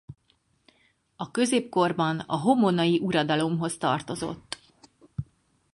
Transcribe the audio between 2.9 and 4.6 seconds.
uradalomhoz tartozott.